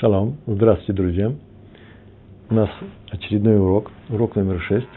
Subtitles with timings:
[0.00, 0.38] Шалом.
[0.46, 1.30] Здравствуйте, друзья.
[2.48, 2.70] У нас
[3.10, 4.88] очередной урок, урок номер шесть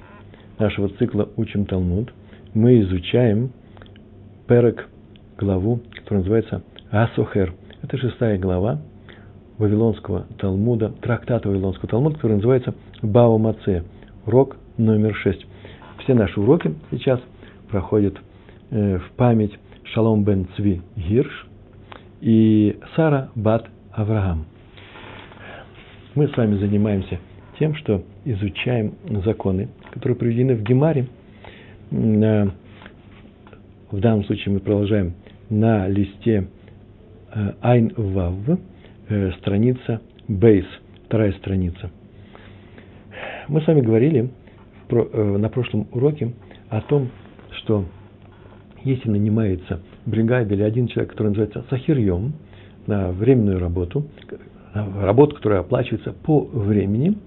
[0.59, 2.13] нашего цикла «Учим Талмуд».
[2.53, 3.51] Мы изучаем
[4.47, 4.87] перек,
[5.37, 7.53] главу, которая называется Асохер.
[7.81, 8.79] Это шестая глава
[9.57, 13.83] Вавилонского Талмуда, трактата Вавилонского Талмуда, который называется Бао Маце.
[14.25, 15.45] Урок номер шесть.
[16.01, 17.19] Все наши уроки сейчас
[17.69, 18.15] проходят
[18.71, 21.47] э, в память Шалом бен Цви Гирш
[22.21, 24.45] и Сара Бат Авраам.
[26.15, 27.17] Мы с вами занимаемся
[27.57, 28.93] тем, что изучаем
[29.25, 31.07] законы, которые приведены в Гемаре.
[31.89, 32.51] В
[33.99, 35.13] данном случае мы продолжаем
[35.49, 36.49] на листе
[37.33, 38.35] э, Айн Вав,
[39.09, 40.65] э, страница Бейс,
[41.05, 41.89] вторая страница.
[43.47, 44.29] Мы с вами говорили
[44.89, 46.33] э, на прошлом уроке
[46.69, 47.09] о том,
[47.57, 47.85] что
[48.83, 52.33] если нанимается бригада или один человек, который называется сахирьем,
[52.85, 54.05] на временную работу,
[54.73, 57.17] работу, которая оплачивается по времени,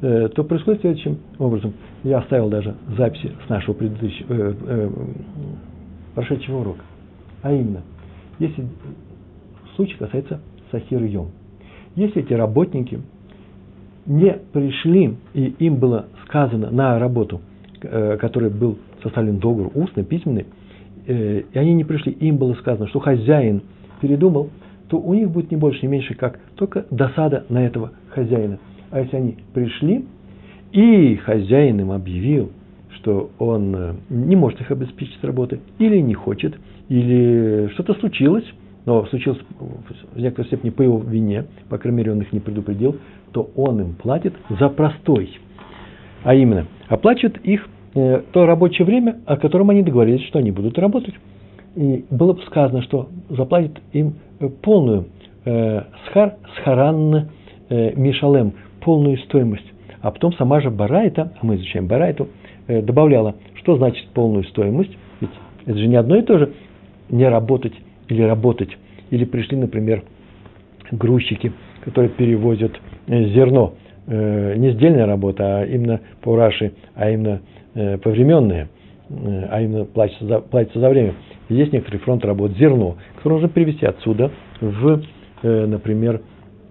[0.00, 1.74] э, то происходит следующим образом.
[2.04, 4.90] Я оставил даже записи с нашего предыдущего, э, э,
[6.14, 6.82] прошедшего урока.
[7.42, 7.82] А именно,
[8.38, 8.66] если
[9.76, 10.40] случай касается
[10.72, 11.28] сахирьем.
[11.94, 13.00] Если эти работники
[14.06, 17.40] не пришли, и им было сказано на работу,
[17.82, 20.46] э, который был составлен договор устный, письменный,
[21.06, 23.62] э, и они не пришли, им было сказано, что хозяин
[24.00, 24.50] передумал,
[24.88, 28.58] то у них будет не больше, не меньше, как только досада на этого хозяина.
[28.90, 30.04] А если они пришли,
[30.72, 32.50] и хозяин им объявил,
[32.96, 38.44] что он э, не может их обеспечить работой, или не хочет, или что-то случилось,
[38.86, 39.38] но случилось
[40.14, 42.96] в некоторой степени по его вине, по крайней мере, он их не предупредил,
[43.32, 45.38] то он им платит за простой.
[46.24, 50.78] А именно, оплачивает их э, то рабочее время, о котором они договорились, что они будут
[50.78, 51.14] работать.
[51.78, 54.14] И было бы сказано, что заплатит им
[54.62, 55.06] полную
[55.44, 57.28] э, схар, схаранна
[57.68, 59.72] э, мишалем, полную стоимость.
[60.00, 62.30] А потом сама же Барайта, а мы изучаем Барайту,
[62.66, 64.90] э, добавляла, что значит полную стоимость.
[65.20, 65.30] Ведь
[65.66, 66.52] это же не одно и то же
[67.10, 67.74] не работать
[68.08, 68.76] или работать.
[69.10, 70.02] Или пришли, например,
[70.90, 71.52] грузчики,
[71.84, 72.72] которые перевозят
[73.06, 73.74] э, зерно.
[74.08, 77.40] Э, не сдельная работа, а именно по Раши, а именно
[77.74, 78.66] э, повременная, э,
[79.10, 81.14] а именно платится за, платится за время.
[81.48, 84.30] Есть некоторый фронт работ зерно, которое нужно перевести отсюда
[84.60, 85.02] в,
[85.42, 86.20] э, например,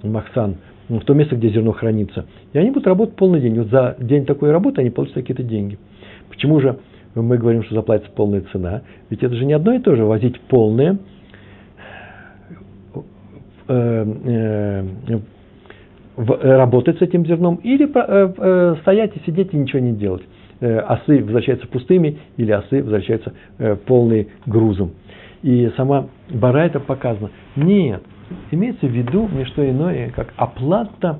[0.03, 2.27] Махсан, в то место, где зерно хранится.
[2.53, 3.57] И они будут работать полный день.
[3.57, 5.79] Вот за день такой работы они получат какие-то деньги.
[6.29, 6.77] Почему же
[7.15, 8.83] мы говорим, что заплатится полная цена?
[9.09, 10.99] Ведь это же не одно и то же, возить полное,
[13.67, 14.05] э,
[15.07, 15.25] э,
[16.17, 17.87] работать с этим зерном или
[18.81, 20.23] стоять и сидеть и ничего не делать.
[20.59, 24.93] Э, осы возвращаются пустыми или осы возвращаются э, полные грузом.
[25.43, 27.29] И сама бара это показано.
[27.55, 28.01] Нет,
[28.49, 31.19] имеется в виду не что иное, как оплата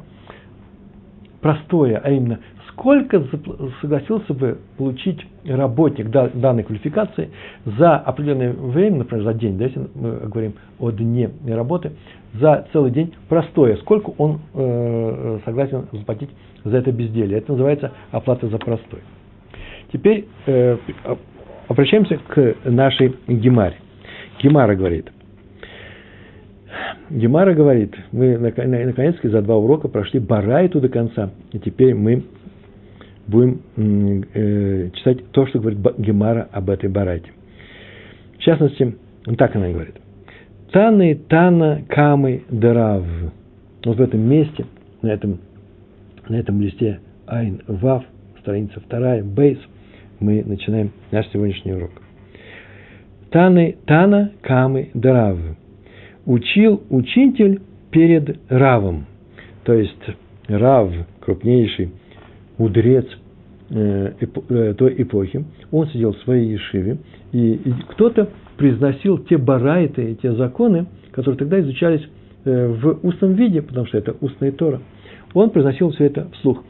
[1.39, 2.39] простое, а именно
[2.69, 3.23] сколько
[3.81, 7.29] согласился бы получить работник данной квалификации
[7.65, 11.91] за определенное время, например, за день, да, если мы говорим о дне работы,
[12.33, 16.29] за целый день простое, сколько он э, согласен заплатить
[16.63, 17.37] за это безделие.
[17.37, 19.01] Это называется оплата за простой.
[19.91, 20.77] Теперь э,
[21.67, 23.75] обращаемся к нашей Гемаре.
[24.41, 25.09] Гемара говорит.
[27.09, 32.23] Гемара говорит, мы наконец-таки за два урока прошли Барайту до конца, и теперь мы
[33.25, 33.61] будем
[34.33, 37.31] э, читать то, что говорит Гемара об этой Барайте.
[38.37, 38.97] В частности,
[39.37, 39.95] так она говорит.
[40.71, 43.03] Таны, Тана, Камы, Дарав.
[43.85, 44.65] Вот в этом месте,
[45.01, 45.39] на этом,
[46.27, 48.03] на этом листе Айн Вав,
[48.41, 49.57] страница вторая, Бейс–
[50.19, 51.91] мы начинаем наш сегодняшний урок.
[53.31, 55.37] Таны, Тана Камы Дарав.
[56.25, 57.61] Учил учитель
[57.91, 59.05] перед Равом.
[59.63, 60.01] То есть
[60.47, 61.91] Рав, крупнейший
[62.57, 63.05] мудрец
[63.69, 64.13] э,
[64.49, 66.97] э, той эпохи, он сидел в своей ешиве,
[67.31, 72.07] и, и кто-то произносил те барайты, те законы, которые тогда изучались
[72.45, 74.81] э, в устном виде, потому что это устная Тора.
[75.33, 76.63] Он произносил все это вслух.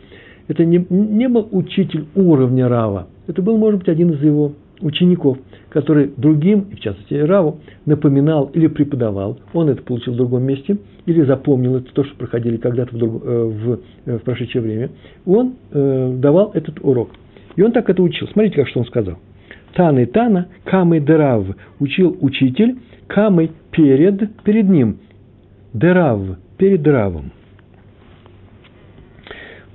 [0.48, 5.38] Это не, не был учитель уровня Рава, это был, может быть, один из его учеников,
[5.70, 10.78] который другим, и в частности Раву, напоминал или преподавал, он это получил в другом месте,
[11.06, 14.90] или запомнил это то, что проходили когда-то в, друг, э, в, э, в прошедшее время,
[15.26, 17.10] он э, давал этот урок.
[17.56, 18.28] И он так это учил.
[18.28, 19.18] Смотрите, как что он сказал.
[19.74, 21.46] Таны Тана, Камы Дерав,
[21.80, 22.78] учил учитель,
[23.08, 24.98] Камы перед, перед ним,
[25.74, 26.22] Дерав,
[26.58, 27.32] перед Равом.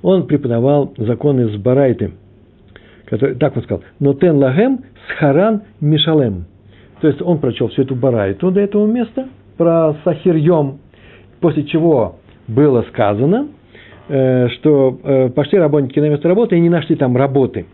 [0.02, 2.12] Он преподавал законы с Барайты–
[3.12, 6.46] который, так он сказал, но тен лагем схаран мишалем.
[7.02, 9.28] То есть он прочел всю эту барайту до этого места
[9.58, 10.78] про сахирьем,
[11.38, 13.48] после чего было сказано,
[14.08, 17.66] э, что э, пошли работники на место работы и не нашли там работы.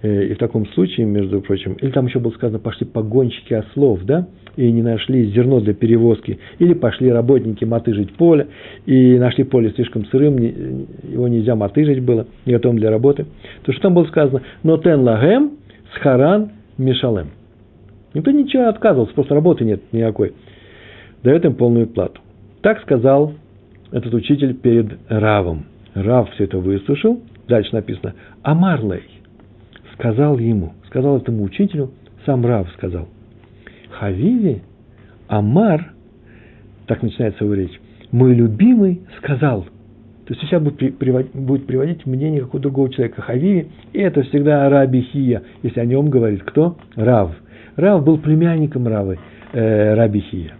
[0.00, 4.04] Э, и в таком случае, между прочим, или там еще было сказано, пошли погонщики ослов,
[4.04, 8.48] да, и не нашли зерно для перевозки, или пошли работники мотыжить поле,
[8.86, 13.26] и нашли поле слишком сырым, его нельзя мотыжить было, не готовым для работы.
[13.64, 14.42] То что там было сказано?
[14.62, 15.52] Но тен лагем
[15.94, 17.28] схаран мишалем.
[18.14, 20.32] Никто ничего отказывался, просто работы нет никакой.
[21.22, 22.20] Дает им полную плату.
[22.62, 23.32] Так сказал
[23.92, 25.66] этот учитель перед Равом.
[25.94, 27.20] Рав все это выслушал.
[27.48, 29.02] Дальше написано Амарлей
[29.98, 31.90] сказал ему, сказал этому учителю,
[32.24, 33.08] сам Рав сказал,
[33.98, 34.62] Хавиви,
[35.28, 35.92] Амар,
[36.86, 37.80] так начинается его речь,
[38.12, 39.62] мой любимый сказал.
[40.26, 43.22] То есть сейчас будет приводить, будет приводить мнение какого-то другого человека.
[43.22, 46.76] Хавиви, и это всегда Раби Хия, если о нем говорит кто?
[46.96, 47.32] Рав.
[47.76, 49.18] Рав был племянником Равы,
[49.52, 50.52] э, Раби Хия.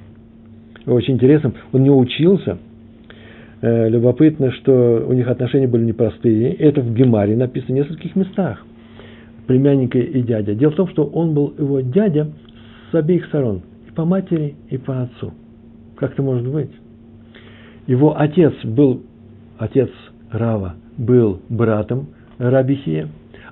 [0.86, 2.58] Очень интересно, он не учился.
[3.60, 6.52] Э, любопытно, что у них отношения были непростые.
[6.54, 8.64] Это в Гемаре написано в нескольких местах.
[9.46, 10.54] Племянника и дядя.
[10.54, 12.28] Дело в том, что он был его дядя
[12.90, 13.62] с обеих сторон.
[13.88, 15.32] И по матери, и по отцу.
[15.96, 16.70] Как это может быть?
[17.86, 19.02] Его отец был,
[19.58, 19.90] отец
[20.30, 23.08] Рава, был братом Рабихия,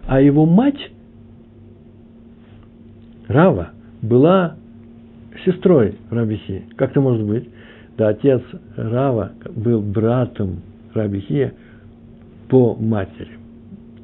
[0.07, 0.91] а его мать
[3.29, 3.71] Рава
[4.03, 4.57] была
[5.45, 6.65] сестрой Рабихи.
[6.77, 7.49] Как это может быть?
[7.97, 8.43] Да, отец
[8.77, 10.61] Рава был братом
[10.93, 11.55] Рабихия
[12.49, 13.39] по матери.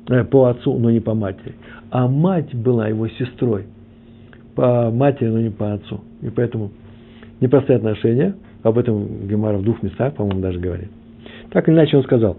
[0.08, 1.54] Э, по отцу, но не по матери.
[1.90, 3.66] А мать была его сестрой.
[4.60, 6.02] По матери, но не по отцу.
[6.20, 6.70] И поэтому
[7.40, 8.34] непростые отношения.
[8.62, 10.90] Об этом Гемара в двух местах, по-моему, даже говорит.
[11.50, 12.36] Так или иначе он сказал.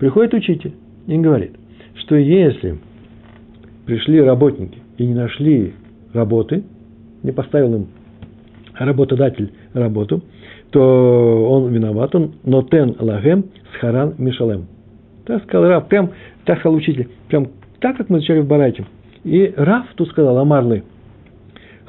[0.00, 0.72] Приходит учитель
[1.06, 1.52] и говорит,
[1.94, 2.76] что если
[3.86, 5.74] пришли работники и не нашли
[6.12, 6.64] работы,
[7.22, 7.86] не поставил им
[8.76, 10.24] работодатель работу,
[10.70, 13.44] то он виноват, он нотен лагем
[13.74, 14.66] схаран мишалем.
[15.24, 16.10] Так сказал Раф, прям,
[16.46, 17.46] так сказал учитель, прям
[17.78, 18.86] так, как мы изучали в Барайте.
[19.22, 20.82] И Раф тут сказал, Амарлы,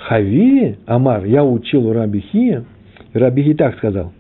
[0.08, 2.64] Хави, Амар, я учил у Рабихия,
[3.14, 4.12] Рабихи так сказал,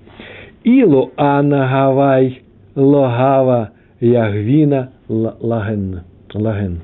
[0.63, 2.41] Илу анагавай
[2.75, 6.01] логава ягвина лаген.
[6.33, 6.81] лаген.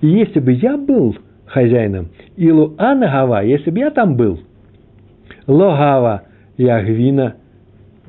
[0.00, 1.16] И если бы я был
[1.52, 2.08] хозяином.
[2.36, 4.40] Илу Анагава, если бы я там был,
[5.46, 6.22] Логава
[6.56, 7.34] Ягвина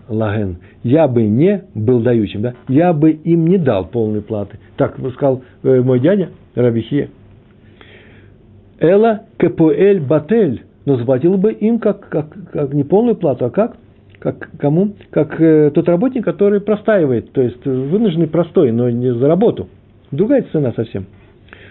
[0.08, 2.54] Лаген, я бы не был дающим, да?
[2.68, 4.60] я бы им не дал полной платы.
[4.78, 7.10] Так сказал э, мой дядя Рабихия.
[8.80, 13.78] Эла Кепуэль Батель, но заплатил бы им как, как, как не полную плату, а как?
[14.20, 14.96] Как кому?
[15.12, 19.68] Как э, тот работник, который простаивает, то есть вынужденный простой, но не за работу.
[20.12, 21.06] Другая цена совсем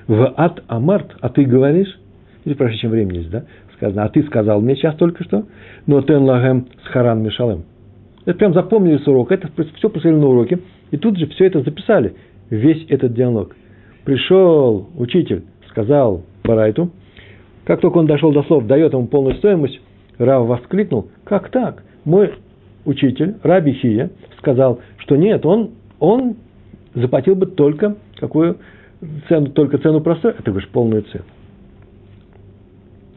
[0.07, 1.99] в ад амарт, а ты говоришь,
[2.45, 3.45] или проще, чем времени здесь, да,
[3.77, 5.47] сказано, а ты сказал мне сейчас только что,
[5.87, 7.65] но тен лагем с харан мишалем.
[8.25, 10.61] Это прям запомнили с урока, это все посмотрели на уроке,
[10.91, 12.15] и тут же все это записали,
[12.51, 13.57] весь этот диалог.
[14.05, 16.91] Пришел учитель, сказал Барайту,
[17.65, 19.81] как только он дошел до слов, дает ему полную стоимость,
[20.19, 21.83] Рав воскликнул, как так?
[22.05, 22.33] Мой
[22.85, 26.37] учитель, Раби Хия, сказал, что нет, он, он
[26.95, 28.59] заплатил бы только какую
[29.29, 31.25] цену, только цену простой, а ты говоришь полную цену.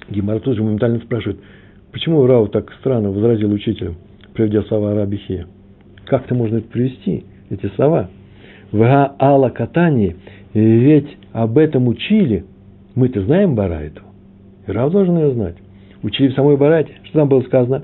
[0.09, 1.39] Гимар тут же моментально спрашивает,
[1.91, 3.95] почему Рау так странно возразил учителю,
[4.33, 5.47] приведя слова Рабихия?
[6.05, 8.09] Как это можно привести, эти слова?
[8.71, 10.15] В Алла катании,
[10.53, 12.45] ведь об этом учили,
[12.95, 14.01] мы-то знаем Барайту,
[14.67, 15.57] и Рав должен ее знать.
[16.01, 17.83] Учили в самой Барайте, что там было сказано?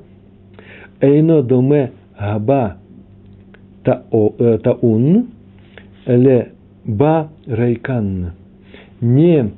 [1.01, 2.77] Эйно доме габа
[3.83, 5.27] э, таун
[6.05, 6.53] ле
[6.85, 8.31] Ба Райкан.
[9.01, 9.51] Не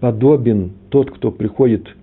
[0.00, 1.94] подобен тот, кто приходит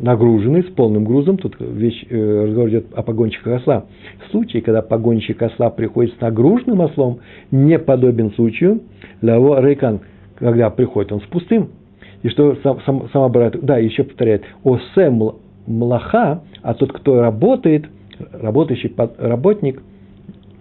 [0.00, 3.86] нагруженный, с полным грузом, тут вещь, э, разговор идет о погонщиках осла.
[4.26, 8.82] В случае, когда погонщик осла приходит с нагруженным ослом, не подобен случаю
[9.22, 10.00] лаво рейкан,
[10.36, 11.70] когда приходит он с пустым.
[12.22, 15.10] И что сам, сам, сама Барат, да, еще повторяет, осе
[15.66, 17.86] млаха, а тот, кто работает,
[18.32, 19.82] работающий работник–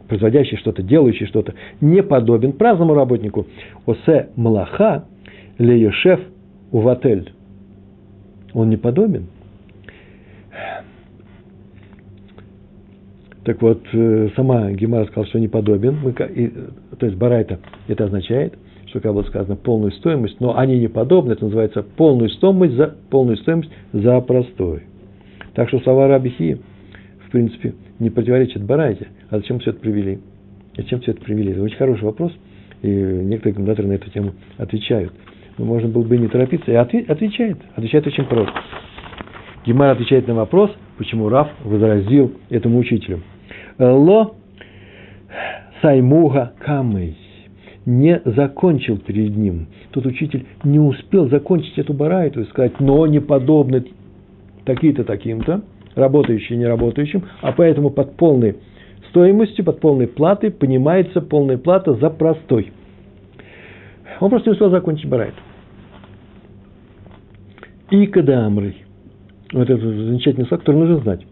[0.07, 3.47] производящий что-то, делающий что-то, не подобен праздному работнику.
[3.85, 5.05] Осе млаха
[5.57, 6.19] леешев
[6.71, 7.31] уватель.
[8.55, 9.27] Он не подобен.
[13.43, 15.99] Так вот, э, сама Гемара сказала, что не подобен.
[16.01, 16.47] Мы, и,
[16.97, 18.57] то есть Барайта это означает,
[18.87, 22.95] что, как было сказано, полную стоимость, но они не подобны, это называется полную стоимость за,
[23.09, 24.83] полную стоимость за простой.
[25.53, 26.57] Так что слова Рабихи,
[27.27, 29.09] в принципе, не противоречат Барайте.
[29.29, 30.19] А зачем все это привели?
[30.77, 31.51] Зачем все это привели?
[31.51, 32.31] Это очень хороший вопрос,
[32.81, 35.13] и некоторые комментаторы на эту тему отвечают.
[35.57, 36.71] Но можно было бы не торопиться.
[36.71, 37.57] И отвечает.
[37.75, 38.53] Отвечает очень просто.
[39.65, 43.21] Гемар отвечает на вопрос почему Раф возразил этому учителю.
[43.77, 44.35] Ло
[45.81, 47.17] саймуга камей
[47.85, 49.67] не закончил перед ним.
[49.91, 53.85] Тот учитель не успел закончить эту барайту и сказать, но не подобны
[54.65, 55.61] такие-то таким-то,
[55.93, 58.55] работающие не работающим, а поэтому под полной
[59.09, 62.71] стоимостью, под полной платой понимается полная плата за простой.
[64.19, 65.37] Он просто не успел закончить барайту.
[67.91, 68.75] И кадамры.
[69.53, 71.25] Вот это замечательный слог, который нужно знать.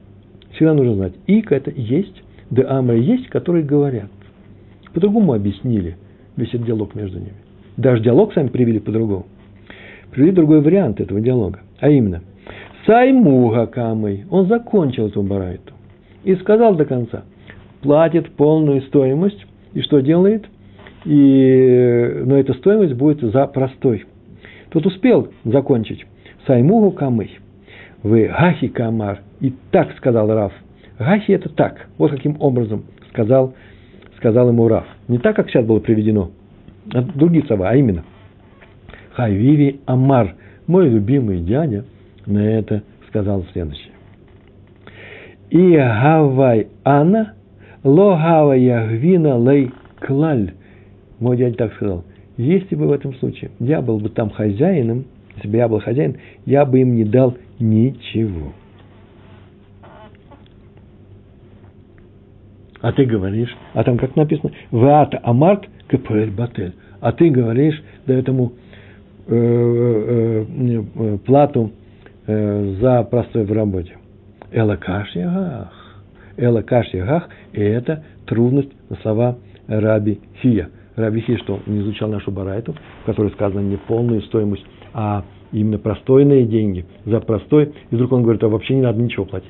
[0.53, 1.13] Всегда нужно знать.
[1.27, 4.09] Ика это есть, да амры есть, которые говорят.
[4.93, 5.97] По-другому объяснили
[6.37, 7.33] весь этот диалог между ними.
[7.77, 9.25] Даже диалог сами привели по-другому.
[10.11, 11.61] Привели другой вариант этого диалога.
[11.79, 12.21] А именно,
[12.85, 15.73] Саймуга Камой, он закончил эту барайту.
[16.23, 17.23] И сказал до конца,
[17.81, 20.45] платит полную стоимость, и что делает?
[21.05, 24.05] И, но эта стоимость будет за простой.
[24.69, 26.05] Тот успел закончить.
[26.48, 27.38] Саймугу Камой.
[28.01, 29.19] Вы Гахи Камар.
[29.39, 30.53] И так сказал Раф.
[30.98, 31.88] Гахи это так.
[31.98, 33.53] Вот каким образом сказал
[34.24, 34.86] сказал ему Раф.
[35.10, 36.31] Не так, как сейчас было приведено,
[36.93, 38.05] а другие слова, а именно.
[39.15, 41.83] Хайвиви Амар, мой любимый дядя,
[42.25, 43.91] на это сказал следующее.
[45.50, 47.33] И гавай ана,
[47.83, 50.53] ло гава ягвина лей клаль.
[51.20, 52.03] Мой дядя так сказал.
[52.38, 55.05] Если бы в этом случае я был бы там хозяином,
[55.36, 58.53] если бы я был хозяин, я бы им не дал ничего.
[62.84, 68.13] а ты говоришь, а там как написано, вата амарт кпл батель, а ты говоришь, да
[68.13, 68.51] этому
[69.27, 70.46] э, э,
[70.93, 71.72] э, плату
[72.27, 73.96] э, за простой в работе.
[74.51, 76.03] Элакаш ягах.
[76.36, 80.70] Элакаш ягах, и это трудность на слова Раби Хия.
[80.95, 85.23] Раби Хия, что он не изучал нашу барайту, в которой сказано не полную стоимость, а
[85.51, 89.50] именно простойные деньги за простой, и вдруг он говорит, а вообще не надо ничего платить.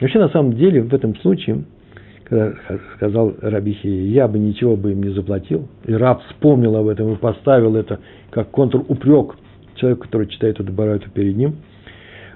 [0.00, 1.64] Вообще, на самом деле, в этом случае,
[2.24, 2.54] когда
[2.96, 7.16] сказал Рабихи, я бы ничего бы им не заплатил, и раб вспомнил об этом и
[7.16, 8.00] поставил это
[8.30, 9.36] как контрупрек
[9.74, 11.56] человеку, который читает эту барайту перед ним,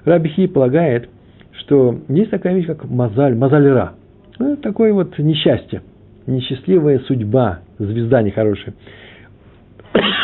[0.03, 1.09] Рабихи полагает,
[1.53, 3.93] что есть такая вещь, как мазаль, мазалера.
[4.37, 5.81] Ну, такое вот несчастье,
[6.27, 8.73] несчастливая судьба, звезда нехорошая.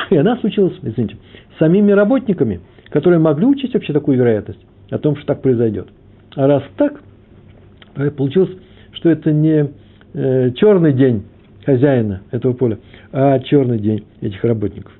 [0.10, 1.18] И она случилась, извините,
[1.60, 5.88] самими работниками, которые могли учесть вообще такую вероятность о том, что так произойдет.
[6.36, 7.02] А раз так,
[8.16, 8.52] Получилось,
[8.94, 9.70] что это не
[10.14, 11.24] э, черный день
[11.66, 12.78] хозяина этого поля,
[13.12, 14.94] а черный день этих работников.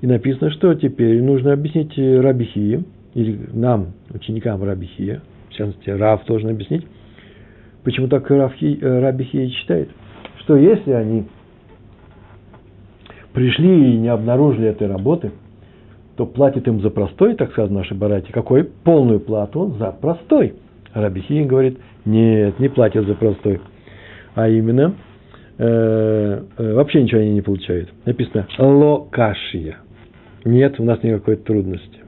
[0.00, 6.48] И написано, что теперь нужно объяснить Рабихие, или нам, ученикам Рабихия, в частности, Рав должен
[6.48, 6.86] объяснить,
[7.84, 9.90] почему так Равхи, Рабихия читает,
[10.38, 11.24] что если они
[13.32, 15.32] пришли и не обнаружили этой работы,
[16.16, 18.64] то платит им за простой, так сказано в нашей барате, какой?
[18.64, 20.54] Полную плату за простой.
[20.92, 23.60] Рабихи говорит, нет, не платят за простой.
[24.34, 24.94] А именно,
[25.58, 27.90] э, э, вообще ничего они не получают.
[28.04, 29.78] Написано локашия.
[30.44, 32.00] Нет у нас никакой трудности.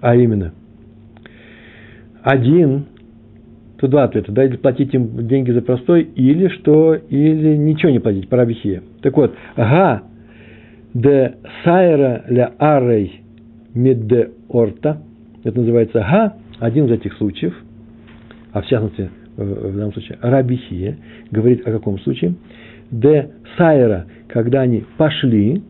[0.00, 0.54] А именно,
[2.28, 2.84] один,
[3.78, 8.00] то два ответа, да, или платить им деньги за простой, или что, или ничего не
[8.00, 8.82] платить, парабихия.
[9.00, 10.02] Так вот, га
[10.92, 13.22] де сайра ля арей
[13.72, 15.00] медде орта–
[15.42, 17.54] это называется га, один из этих случаев,
[18.52, 19.08] а в частности,
[19.38, 20.98] э, в данном случае, рабихия,
[21.30, 22.34] говорит о каком случае?
[22.90, 25.62] Де сайра, когда они пошли,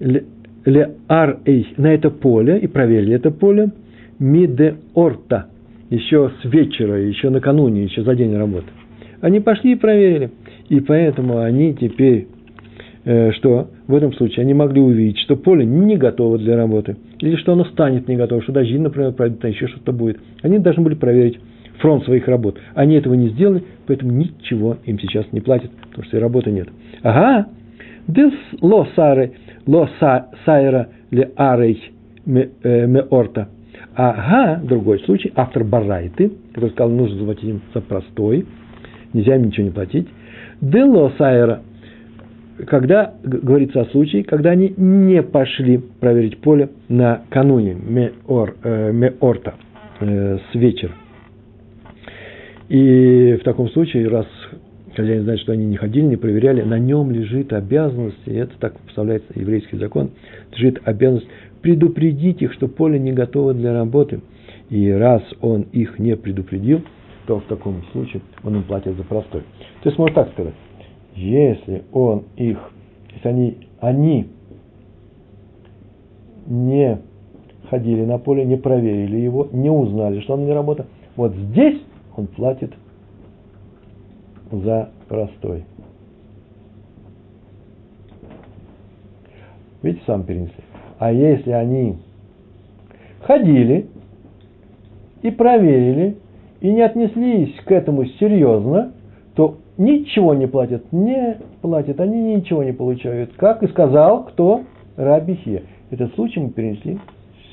[0.00, 1.40] ле ар
[1.76, 3.70] на это поле, и проверили это поле,
[4.18, 5.46] ми де орта,
[5.90, 8.66] еще с вечера, еще накануне, еще за день работы.
[9.20, 10.30] Они пошли и проверили.
[10.68, 12.26] И поэтому они теперь
[13.06, 17.36] Э, что в этом случае они могли увидеть, что поле не готово для работы, или
[17.36, 20.18] что оно станет не готово, что дожди, например, пройдут, а еще что-то будет.
[20.40, 21.38] Они должны были проверить
[21.80, 22.58] фронт своих работ.
[22.74, 26.68] Они этого не сделали, поэтому ничего им сейчас не платят, потому что и работы нет.
[27.02, 27.48] Ага,
[28.08, 29.32] дес ло саре,
[29.66, 29.90] ло
[30.46, 31.92] сайра ле арей
[32.24, 32.48] ме
[33.96, 38.46] Ага, другой случай, автор Барайты, который сказал, нужно заплатить за простой,
[39.12, 40.08] нельзя им ничего не платить.
[40.60, 41.62] Дело сайра–
[42.66, 49.54] когда говорится о случае, когда они не пошли проверить поле накануне меор, э, меорта,
[50.00, 50.92] э, с вечера.
[52.68, 54.26] И в таком случае, раз
[54.96, 58.78] хозяин знает, что они не ходили, не проверяли, на нем лежит обязанность, и это так
[58.78, 60.10] представляется еврейский закон,
[60.52, 61.28] лежит обязанность
[61.64, 64.20] предупредить их, что поле не готово для работы.
[64.68, 66.82] И раз он их не предупредил,
[67.26, 69.40] то в таком случае он им платит за простой.
[69.82, 70.54] То есть можно так сказать
[71.14, 72.58] если он их,
[73.14, 74.28] если они, они
[76.46, 77.00] не
[77.70, 80.88] ходили на поле, не проверили его, не узнали, что он не работает.
[81.16, 81.80] Вот здесь
[82.16, 82.74] он платит
[84.50, 85.64] за простой.
[89.82, 90.64] Видите, сам перенесли.
[91.04, 91.98] А если они
[93.20, 93.88] ходили
[95.20, 96.16] и проверили,
[96.62, 98.94] и не отнеслись к этому серьезно,
[99.34, 103.34] то ничего не платят, не платят, они ничего не получают.
[103.36, 104.62] Как и сказал кто?
[104.96, 105.64] Раби Хия.
[105.90, 106.98] Этот случай мы перенесли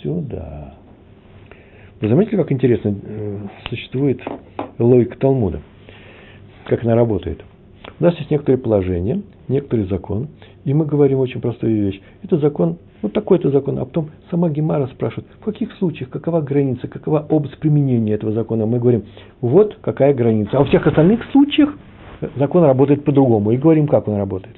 [0.01, 0.75] сюда.
[2.00, 4.22] Вы заметили, как интересно э, существует
[4.79, 5.60] логика Талмуда?
[6.67, 7.43] Как она работает?
[8.00, 10.29] У нас есть некоторые положения, некоторый закон,
[10.63, 12.01] и мы говорим очень простую вещь.
[12.24, 16.88] Это закон, вот такой-то закон, а потом сама Гемара спрашивает, в каких случаях, какова граница,
[16.88, 18.65] какова область применения этого закона.
[18.65, 19.03] Мы говорим,
[19.41, 20.58] вот какая граница.
[20.58, 21.75] А во всех остальных случаях
[22.36, 23.51] закон работает по-другому.
[23.51, 24.55] И говорим, как он работает.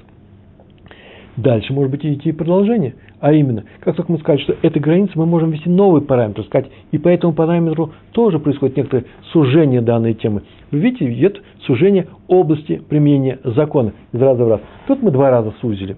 [1.36, 2.94] Дальше может быть идти продолжение.
[3.18, 6.70] А именно, как только мы сказали, что эта граница, мы можем ввести новый параметр, сказать,
[6.92, 10.42] и по этому параметру тоже происходит некоторое сужение данной темы.
[10.70, 14.60] Вы видите, идет сужение области применения закона из раза в раз.
[14.86, 15.96] Тут мы два раза сузили.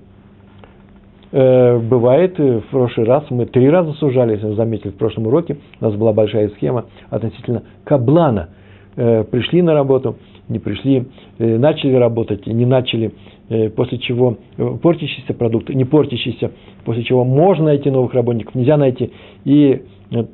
[1.38, 5.26] Э, бывает, э, в прошлый раз мы три раза сужали, если вы заметили, в прошлом
[5.26, 8.49] уроке у нас была большая схема относительно каблана.
[8.97, 10.16] Э, пришли на работу,
[10.49, 11.05] не пришли,
[11.38, 13.12] начали работать, не начали–
[13.76, 14.38] после чего
[14.83, 16.50] портящийся продукт, не портящийся,
[16.85, 19.12] после чего можно найти новых работников, нельзя найти.
[19.45, 19.83] И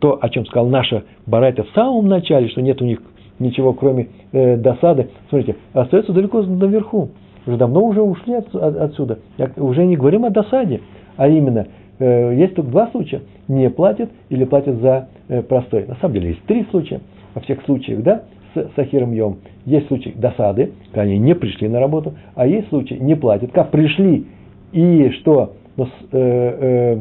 [0.00, 3.02] то, о чем сказал наша Барайта в самом начале, что нет у них
[3.38, 7.10] ничего, кроме досады, смотрите, остается далеко наверху.
[7.46, 9.18] Уже давно уже ушли от, от, отсюда.
[9.38, 10.80] Я, уже не говорим о досаде,
[11.16, 11.66] а именно,
[11.98, 13.22] э, есть только два случая.
[13.48, 15.86] Не платят или платят за э, простой.
[15.86, 17.00] На самом деле есть три случая.
[17.34, 18.22] Во всех случаях, да,
[18.54, 19.38] с Сахиром Йом.
[19.64, 23.52] Есть случаи досады, когда они не пришли на работу, а есть случаи не платят.
[23.52, 24.26] Как пришли
[24.72, 25.54] и что?
[25.76, 27.00] Но, э, э,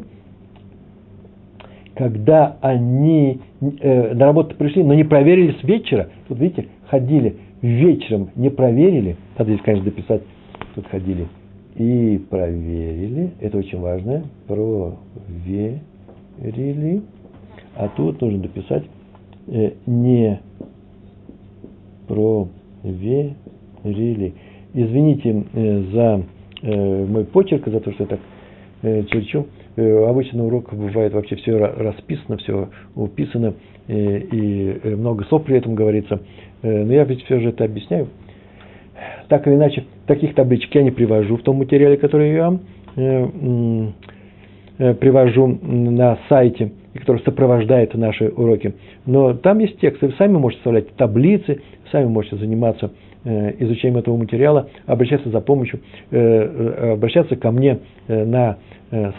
[1.95, 8.31] когда они э, на работу пришли, но не проверили с вечера, вот видите, ходили вечером,
[8.35, 10.23] не проверили, надо здесь, конечно, дописать,
[10.75, 11.27] тут ходили
[11.75, 15.81] и проверили, это очень важно, проверили,
[17.75, 18.83] а тут нужно дописать
[19.47, 20.39] э, не
[22.07, 23.35] проверили.
[24.73, 26.23] Извините э, за
[26.61, 28.19] э, мой почерк, за то, что я так
[28.81, 29.47] э, черчу.
[29.77, 33.53] Обычно на уроках бывает вообще все расписано, все уписано,
[33.87, 36.19] и много слов при этом говорится.
[36.61, 38.07] Но я ведь все же это объясняю.
[39.29, 42.59] Так или иначе, таких табличек я не привожу в том материале, который я
[44.77, 48.73] привожу на сайте и который сопровождает наши уроки.
[49.05, 52.91] Но там есть тексты, вы сами можете составлять таблицы, сами можете заниматься
[53.23, 55.79] э, изучением этого материала, обращаться за помощью,
[56.11, 58.57] э, э, обращаться ко мне на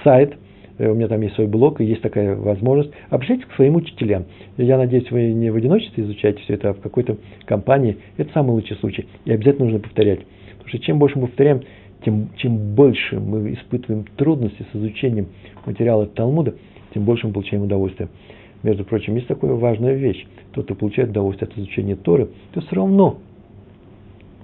[0.04, 0.34] сайт,
[0.78, 2.92] у меня там есть свой блог, и есть такая возможность.
[3.10, 4.24] Обращайтесь к своим учителям.
[4.56, 7.98] Я надеюсь, вы не в одиночестве изучаете все это, а в какой-то компании.
[8.16, 9.06] Это самый лучший случай.
[9.24, 10.20] И обязательно нужно повторять.
[10.52, 11.62] Потому что чем больше мы повторяем,
[12.04, 15.28] тем, чем больше мы испытываем трудности с изучением
[15.66, 16.54] материала Талмуда,
[16.94, 18.08] тем больше мы получаем удовольствие.
[18.62, 20.26] Между прочим, есть такая важная вещь.
[20.52, 23.18] Тот, кто получает удовольствие от изучения Торы, то все равно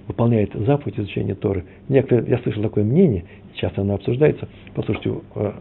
[0.07, 1.65] выполняет заповедь изучения Торы.
[1.87, 5.51] Некоторые, я слышал такое мнение, часто оно обсуждается, послушайте, э,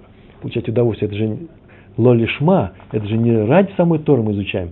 [0.40, 1.38] получать удовольствие, это же
[1.96, 4.70] лолишма, это же не ради самой Торы мы изучаем.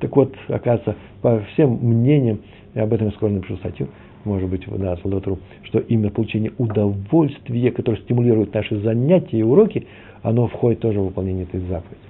[0.00, 2.40] Так вот, оказывается, по всем мнениям,
[2.74, 3.88] и об этом я скоро напишу статью,
[4.24, 9.86] может быть, на Солдатру, что именно получение удовольствия, которое стимулирует наши занятия и уроки,
[10.22, 12.00] оно входит тоже в выполнение этой заповеди.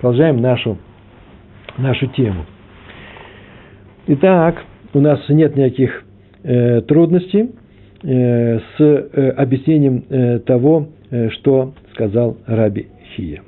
[0.00, 0.78] Продолжаем нашу,
[1.78, 2.44] нашу тему.
[4.06, 6.04] Итак, у нас нет никаких
[6.42, 7.50] э, трудностей
[8.02, 13.42] э, с э, объяснением э, того, что сказал Раби Хия.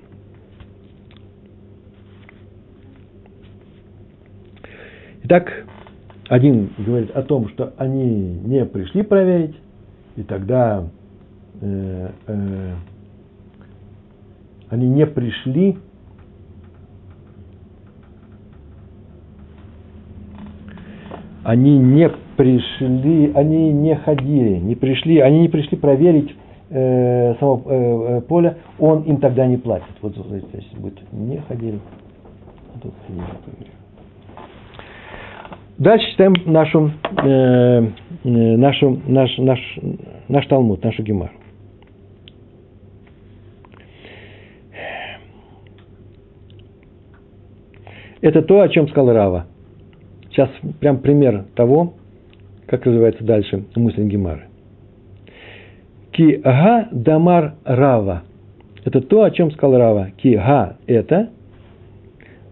[5.24, 5.64] Итак,
[6.28, 9.54] один говорит о том, что они не пришли проверить,
[10.16, 10.88] и тогда
[11.60, 12.74] э, э,
[14.68, 15.78] они не пришли
[21.44, 26.36] они не пришли, они не ходили, не пришли, они не пришли проверить
[26.72, 29.94] э, само э, э поле, он им тогда не платит.
[30.00, 31.78] Вот здесь будет не ходили,
[32.74, 33.24] а тут ходили,
[35.78, 36.92] Дальше читаем нашу,
[37.24, 37.86] э,
[38.24, 39.78] э, нашу, наш, наш,
[40.28, 41.32] наш Талмуд, нашу Гемару.
[48.20, 49.46] Это то, о чем сказал Рава.
[50.30, 51.94] Сейчас прям пример того,
[52.66, 54.51] как развивается дальше мысль Гемары.
[56.12, 58.22] Ки ага дамар рава.
[58.84, 60.08] Это то, о чем сказал Рава.
[60.16, 61.30] Ки га– это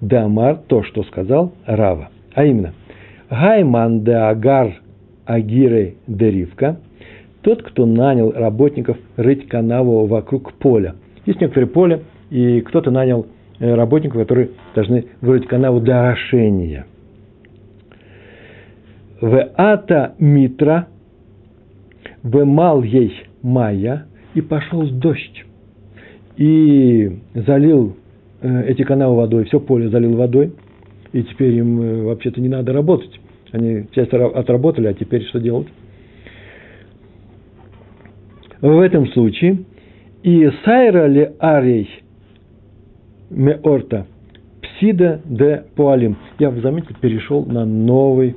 [0.00, 2.08] Дамар– то, что сказал Рава.
[2.34, 2.72] А именно,
[3.28, 4.80] Гайман де Агар
[5.26, 6.78] Агиры де Ривка–
[7.42, 10.96] тот, кто нанял работников рыть канаву вокруг поля.
[11.26, 13.26] Есть некоторые поля, и кто-то нанял
[13.58, 16.86] э, работников, которые должны вырыть канаву для орошения.
[19.20, 20.88] В ата митра,
[22.22, 25.44] в мал ей майя, и пошел дождь,
[26.36, 27.96] и залил
[28.40, 30.52] э, эти канавы водой, все поле залил водой,
[31.12, 33.20] и теперь им э, вообще-то не надо работать.
[33.52, 35.66] Они часть отработали, а теперь что делать?
[38.60, 39.64] В этом случае
[40.22, 41.88] и сайра ли арей
[43.30, 44.06] меорта
[44.62, 46.16] псида де пуалим.
[46.38, 48.36] Я, вы заметили, перешел на новый,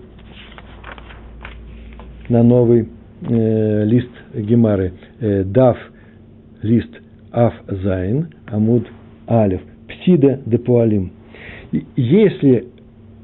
[2.30, 2.88] на новый
[3.30, 4.94] э, лист Гемары.
[5.20, 5.78] Э, дав
[6.62, 6.90] лист
[7.32, 8.88] Аф Зайн, Амуд
[9.28, 9.62] Алев.
[9.88, 11.12] Псида де пуалим.
[11.96, 12.68] Если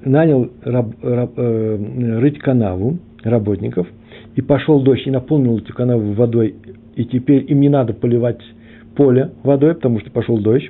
[0.03, 3.87] нанял раб, раб, э, рыть канаву работников,
[4.35, 6.55] и пошел дождь, и наполнил эту канаву водой,
[6.95, 8.39] и теперь им не надо поливать
[8.95, 10.69] поле водой, потому что пошел дождь.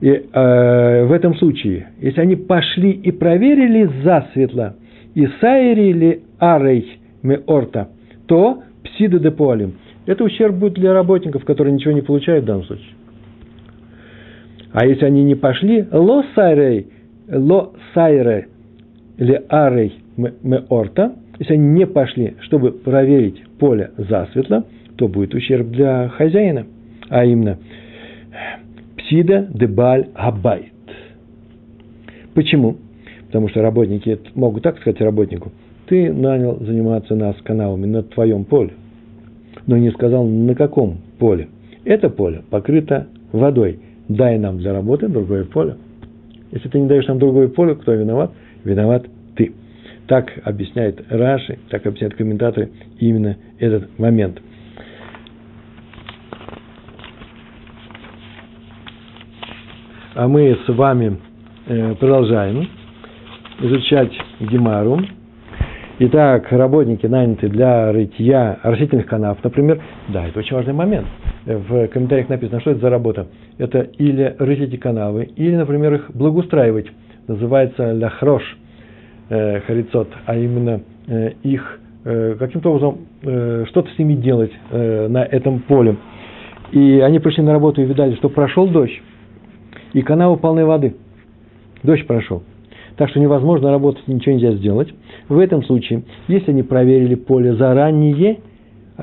[0.00, 4.76] И э, в этом случае, если они пошли и проверили засветло,
[5.14, 7.88] и сайрили арей меорта,
[8.26, 9.74] то псида де полим.
[10.06, 12.94] Это ущерб будет для работников, которые ничего не получают в данном случае.
[14.72, 16.86] А если они не пошли, ло сайрей,
[17.28, 18.48] ло сайре
[19.18, 24.64] или арей меорта, если они не пошли, чтобы проверить поле засветло,
[24.96, 26.66] то будет ущерб для хозяина,
[27.08, 27.58] а именно
[28.96, 30.72] псида дебаль абайт.
[32.34, 32.76] Почему?
[33.26, 35.50] Потому что работники могут так сказать работнику,
[35.90, 38.70] ты нанял заниматься нас каналами на твоем поле,
[39.66, 41.48] но не сказал, на каком поле.
[41.84, 43.80] Это поле покрыто водой.
[44.08, 45.78] Дай нам для работы другое поле.
[46.52, 48.30] Если ты не даешь нам другое поле, кто виноват?
[48.62, 49.52] Виноват ты.
[50.06, 54.40] Так объясняет Раши, так объясняют комментаторы именно этот момент.
[60.14, 61.18] А мы с вами
[61.66, 62.68] э, продолжаем
[63.60, 65.00] изучать Гемару.
[66.02, 69.82] Итак, работники наняты для рытья растительных канав, например.
[70.08, 71.06] Да, это очень важный момент.
[71.44, 73.26] В комментариях написано, что это за работа.
[73.58, 76.86] Это или рыть эти канавы, или, например, их благоустраивать.
[77.28, 78.42] Называется ляхрош,
[79.28, 85.06] э, харицот, а именно э, их э, каким-то образом э, что-то с ними делать э,
[85.06, 85.96] на этом поле.
[86.72, 89.02] И они пришли на работу и видали, что прошел дождь,
[89.92, 90.96] и канавы полны воды.
[91.82, 92.42] Дождь прошел.
[93.00, 94.92] Так что невозможно работать, ничего нельзя сделать.
[95.30, 98.40] В этом случае, если они проверили поле заранее,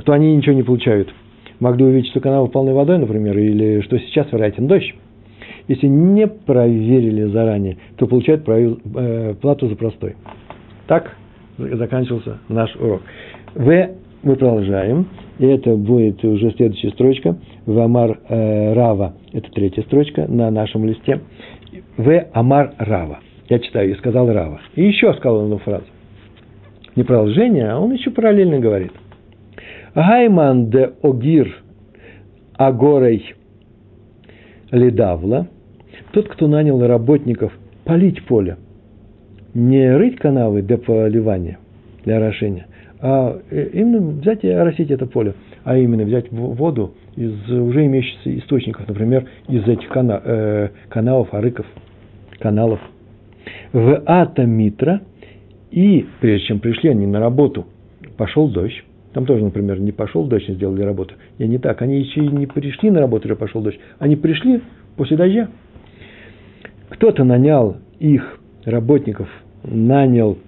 [0.06, 1.12] то они ничего не получают.
[1.60, 4.94] Могли увидеть, что канавы полны водой, например, или что сейчас вероятен дождь.
[5.68, 10.16] Если не проверили заранее, то получают э, плату за простой.
[10.86, 11.18] Так
[11.58, 13.02] заканчивался наш урок.
[13.56, 13.90] В
[14.22, 15.08] мы продолжаем.
[15.40, 17.36] И это будет уже следующая строчка.
[17.66, 19.16] Вамар э, Рава.
[19.34, 21.22] Это третья строчка на нашем листе.
[21.98, 23.22] В Амар Рава.
[23.50, 24.60] Я читаю, и сказал Рава.
[24.76, 25.86] И еще сказал одну фразу.
[26.96, 28.92] Не продолжение, а он еще параллельно говорит.
[29.96, 31.56] Гайман де Огир
[32.58, 33.36] Агорей
[34.72, 35.48] Ледавла.
[36.12, 37.54] Тот, кто нанял работников
[37.86, 38.58] полить поле.
[39.54, 41.58] Не рыть канавы для поливания,
[42.06, 42.68] для орошения,
[43.00, 45.34] а э, именно взять и оросить это поле.
[45.64, 51.66] А именно взять воду из уже имеющихся источников, например, из этих кана, э, каналов, арыков,
[52.40, 52.80] каналов.
[53.78, 55.02] В Атомитра,
[55.70, 57.68] и прежде чем пришли они на работу,
[58.18, 58.84] пошел дождь.
[59.14, 61.14] Там тоже, например, не пошел дождь, не сделали работу.
[61.38, 63.80] И не так, они еще и не пришли на работу, уже пошел дождь.
[64.00, 64.64] Они пришли
[64.96, 65.50] после дождя.
[66.90, 69.30] Кто-то нанял их, работников,
[69.64, 70.40] нанял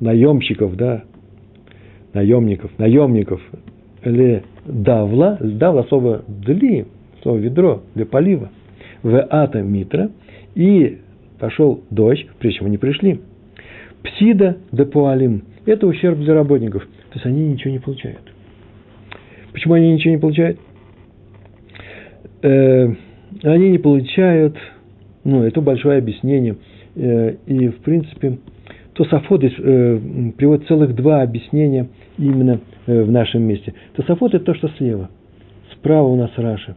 [0.00, 1.04] наемщиков, да,
[2.14, 3.42] наемников, наемников,
[4.02, 6.86] или давла, давла слово дли,
[7.20, 8.48] слово ведро для полива,
[9.02, 10.10] в ата митра,
[10.54, 11.00] и
[11.38, 13.20] пошел дождь, прежде чем они пришли.
[14.02, 18.22] Псида де пуалим– это ущерб для работников, то есть они ничего не получают.
[19.52, 20.58] Почему они ничего не получают?
[22.42, 22.88] Э,
[23.42, 24.56] они не получают,
[25.24, 26.56] ну, это большое объяснение,
[26.94, 28.38] э, и, в принципе,
[28.94, 29.50] Тософот э,
[30.36, 33.74] приводит целых два объяснения именно э, в нашем месте.
[33.94, 35.08] Тософот– это то, что слева.
[35.72, 36.76] Справа у нас Раша.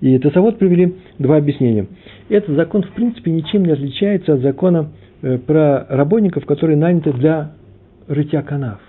[0.00, 1.86] И Тософот привели два объяснения.
[2.28, 4.90] Этот закон, в принципе, ничем не отличается от закона
[5.22, 7.52] э, про работников, которые наняты для
[8.06, 8.80] рытья канав.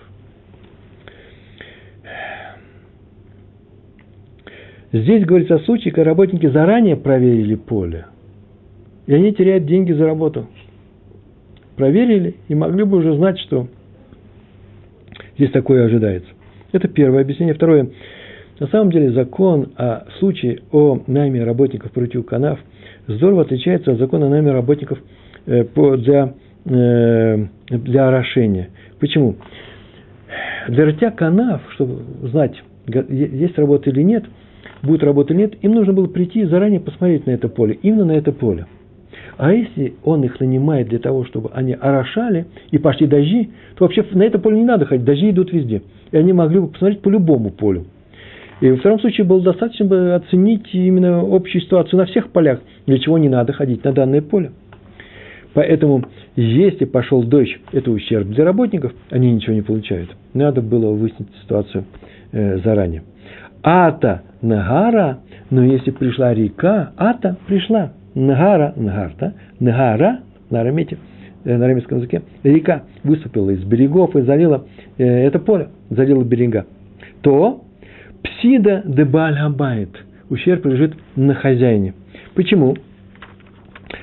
[4.92, 8.06] Здесь говорится о случае, когда работники заранее проверили поле,
[9.06, 10.48] и они теряют деньги за работу.
[11.76, 13.68] Проверили и могли бы уже знать, что
[15.38, 16.30] здесь такое ожидается.
[16.72, 17.54] Это первое объяснение.
[17.54, 17.90] Второе.
[18.60, 22.60] На самом деле закон о случае о найме работников против канав
[23.08, 25.00] здорово отличается от закона о найме работников
[25.46, 25.64] э,
[25.98, 26.34] для,
[26.66, 28.70] э, для орошения.
[29.00, 29.36] Почему?
[30.68, 34.26] Для рытья канав, чтобы знать, есть работа или нет,
[34.84, 38.06] будет работа или нет, им нужно было прийти и заранее посмотреть на это поле, именно
[38.06, 38.68] на это поле.
[39.38, 44.06] А если он их нанимает для того, чтобы они орошали и пошли дожди, то вообще
[44.12, 45.82] на это поле не надо ходить, дожди идут везде.
[46.12, 47.86] И они могли бы посмотреть по любому полю.
[48.62, 53.00] И во втором случае было достаточно бы оценить именно общую ситуацию на всех полях, для
[53.00, 54.52] чего не надо ходить на данное поле.
[55.54, 56.04] Поэтому,
[56.36, 60.16] если пошел дождь, это ущерб для работников, они ничего не получают.
[60.34, 61.86] Надо было выяснить ситуацию
[62.32, 63.04] э, заранее.
[63.64, 65.20] Ата Нагара,
[65.50, 67.94] но если пришла река, Ата пришла.
[68.16, 70.20] Нагара, Нагарта, Нагара,
[70.50, 70.98] на арамете,
[71.46, 74.66] э, на арамейском языке, река выступила из берегов и залила
[74.98, 76.66] э, это поле, залила берега,
[77.22, 77.64] то
[78.24, 79.90] псида де бальгабайт,
[80.30, 81.94] ущерб лежит на хозяине.
[82.36, 82.76] Почему?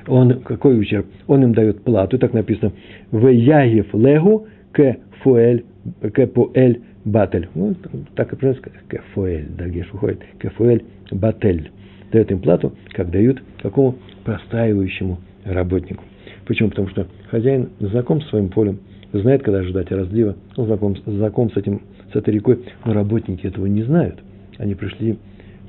[0.07, 1.07] Он, какой ущерб?
[1.27, 2.73] Он им дает плату, так написано,
[3.11, 5.65] в ягев легу к фуэль,
[6.01, 7.49] к пуэль батель.
[7.55, 7.75] Ну,
[8.15, 11.71] так и произносится, к фуэль, дальгеш выходит, к фуэль батель.
[12.13, 16.05] Дает им плату, как дают какому простаивающему работнику.
[16.47, 16.71] Почему?
[16.71, 18.79] Потому что хозяин знаком с своим полем,
[19.21, 23.67] знает, когда ожидать разлива, он знаком, знаком с, этим, с этой рекой, но работники этого
[23.67, 24.19] не знают.
[24.59, 25.19] Они пришли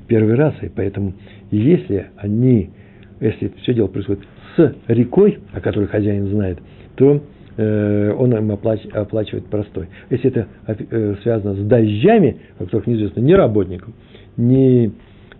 [0.06, 1.14] первый раз, и поэтому
[1.50, 2.70] если они,
[3.20, 4.22] если все дело происходит
[4.56, 6.58] с рекой, о которой хозяин знает,
[6.96, 7.22] то
[7.56, 9.88] э, он им оплач, оплачивает простой.
[10.10, 13.94] Если это э, связано с дождями, о которых неизвестно ни работникам,
[14.36, 14.92] ни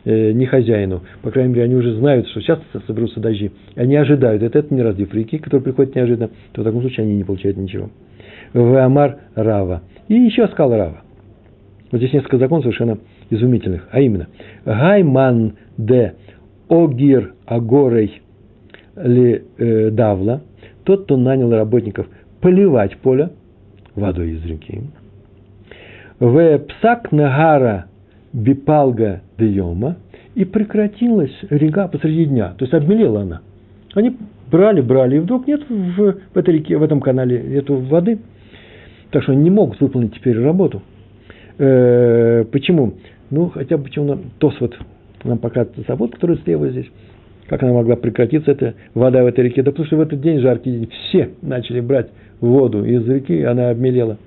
[0.05, 1.03] не хозяину.
[1.23, 3.51] По крайней мере, они уже знают, что сейчас соберутся дожди.
[3.77, 4.43] Они ожидают.
[4.43, 6.31] Это, это не разлив реки, который приходит неожиданно.
[6.53, 7.91] То в таком случае они не получают ничего.
[8.55, 9.83] Веамар Рава.
[10.09, 11.03] И еще сказал Рава.
[11.91, 12.99] Вот здесь несколько законов совершенно
[13.31, 13.89] изумительных.
[13.91, 14.29] А именно.
[14.65, 16.15] Гайман де
[16.69, 18.23] огир агорей
[18.97, 20.43] ли э, давла.
[20.85, 22.07] Тот, кто нанял работников
[22.41, 23.31] поливать поле
[23.95, 24.83] водой из реки.
[26.19, 27.87] В псак нагара
[28.33, 29.97] бипалга дейома,
[30.35, 33.41] и прекратилась река посреди дня, то есть обмелела она.
[33.95, 34.17] Они
[34.51, 38.19] брали, брали, и вдруг нет в, этой реке, в этом канале нету воды,
[39.11, 40.83] так что они не могут выполнить теперь работу.
[41.59, 42.95] Э, почему?
[43.31, 44.79] Ну, хотя бы почему нам, Тос вот
[45.25, 46.87] нам показывает завод, который слева здесь,
[47.49, 49.63] как она могла прекратиться, эта вода в этой реке?
[49.63, 52.11] Да потому что в этот день, жаркий день, все начали брать
[52.41, 54.19] воду из реки, она обмелела.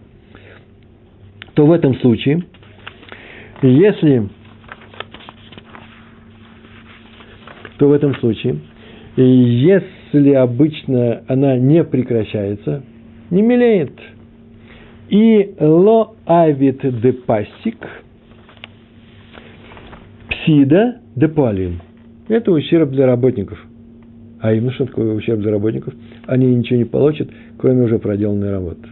[1.53, 2.43] То в этом случае–
[3.67, 4.27] если,
[7.77, 8.57] то в этом случае,
[9.15, 12.83] если обычно она не прекращается,
[13.29, 13.93] не мелеет,
[15.09, 17.87] и ло авит де пасик,
[20.29, 21.81] псида де палин.
[22.27, 23.59] Это ущерб для работников.
[24.39, 25.93] А именно, что такое ущерб для работников?
[26.25, 28.87] Они ничего не получат, кроме уже проделанной работы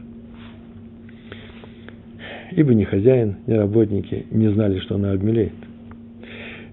[2.51, 5.53] ибо ни хозяин, ни работники не знали, что она обмелеет.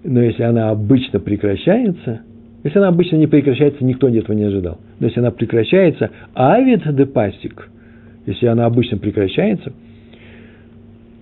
[0.03, 2.21] Но если она обычно прекращается,
[2.63, 4.79] если она обычно не прекращается, никто этого не ожидал.
[4.99, 7.69] Но если она прекращается, авид де пасик,
[8.25, 9.73] если она обычно прекращается,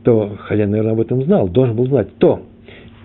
[0.03, 2.41] то хозяин, наверное, об этом знал, должен был знать, то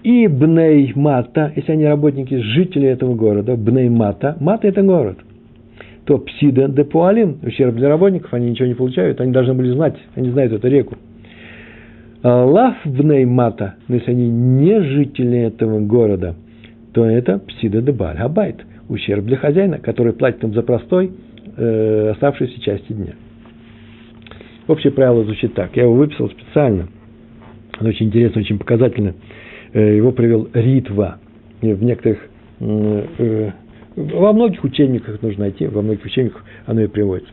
[0.02, 5.18] и бней мата, если они работники, жители этого города, бней мата, мата это город,
[6.04, 9.96] то псида де пуалим, ущерб для работников, они ничего не получают, они должны были знать,
[10.14, 10.96] они знают эту реку.
[12.22, 16.34] Лав в мата, но если они не жители этого города,
[16.92, 18.18] то это псида де баль
[18.88, 21.12] ущерб для хозяина, который платит им за простой
[21.56, 23.14] э, оставшейся части дня.
[24.66, 25.76] Общее правило звучит так.
[25.76, 26.88] Я его выписал специально.
[27.78, 29.14] Оно очень интересно, очень показательно.
[29.72, 31.18] Э, его привел Ритва.
[31.62, 32.18] В некоторых,
[32.58, 33.50] э,
[33.96, 37.32] во многих учебниках нужно найти, во многих учебниках оно и приводится.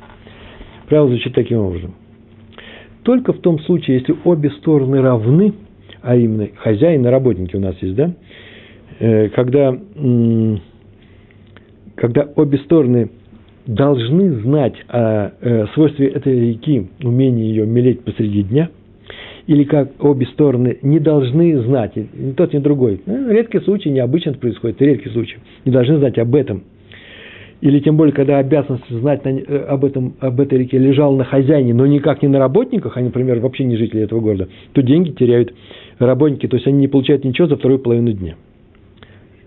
[0.87, 1.95] Правило звучит таким образом–
[3.07, 5.53] только в том случае, если обе стороны равны,
[6.01, 8.11] а именно хозяин и работники у нас есть, да,
[8.99, 9.73] э, когда,
[11.95, 13.09] когда обе стороны
[13.65, 18.71] должны знать о э, свойстве этой реки, умении ее мелеть посреди дня,
[19.47, 22.99] или как обе стороны не должны знать, ни тот, ни другой.
[23.05, 26.63] Ну, редкий случай, необычно это происходит, редкий случай, не должны знать об этом–
[27.61, 31.23] или тем более, когда обязанность знать на, э, об, этом, об этой реке лежала на
[31.23, 35.11] хозяине, но никак не на работниках, а, например, вообще не жители этого города, то деньги
[35.11, 35.53] теряют
[35.99, 38.35] работники, то есть они не получают ничего за вторую половину дня.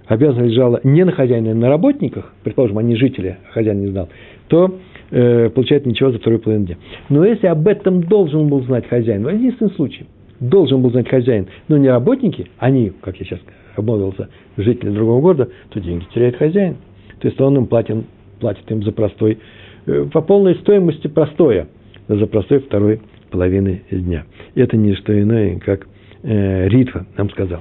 [0.07, 4.09] Обязанность лежала не на хозяине, а на работниках, предположим, они жители, а хозяин не знал,
[4.49, 4.75] то
[5.13, 6.77] э, получают ничего за вторую половину дня.
[7.09, 10.07] Но если об этом должен был знать хозяин, в единственном случае,
[10.41, 13.39] должен был знать хозяин, но не работники, они, как я сейчас
[13.77, 16.77] обмолвился, жители другого города, то деньги теряет хозяин.
[17.21, 18.05] То есть он им платит,
[18.41, 19.39] платит им за простой,
[19.87, 21.69] э, по полной стоимости простоя,
[22.09, 24.25] за простой второй половины дня.
[24.55, 25.87] Это не что иное, как
[26.23, 27.61] э, Ритва нам сказал.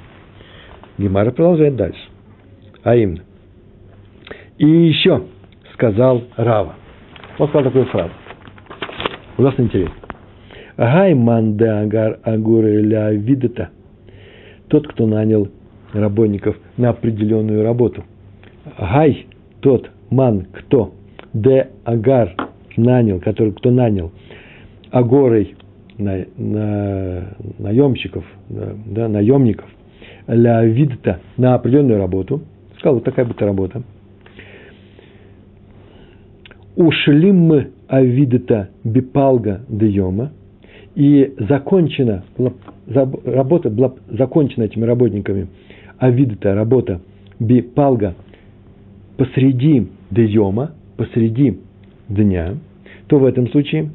[0.98, 2.02] Гемара продолжает дальше.
[2.84, 3.24] А именно.
[4.58, 5.24] И еще
[5.74, 6.76] сказал Рава.
[7.38, 8.12] Он сказал такую фразу.
[9.38, 9.96] Ужасно интересно.
[10.78, 13.70] Гай манде агар агуры ля видета.
[14.68, 15.48] Тот, кто нанял
[15.94, 18.04] работников на определенную работу.
[18.78, 19.28] Гай,
[19.62, 20.94] тот, ман, кто,
[21.34, 22.36] де агар,
[22.78, 24.12] нанял, который, кто нанял,
[24.92, 25.56] агорой
[25.98, 29.70] на, на, наемщиков, да, наемников,
[30.28, 32.42] ля видта на определенную работу,
[32.78, 33.84] сказал, вот такая будет работа.
[36.76, 40.32] Ушлим авидта бипалга дейома,
[40.96, 42.24] и закончена,
[42.88, 45.48] работа была закончена этими работниками,
[45.98, 47.02] авидта, работа
[47.40, 48.16] бипалга
[49.20, 51.60] посреди дейома, посреди
[52.08, 52.56] дня,
[53.08, 53.92] то в этом случае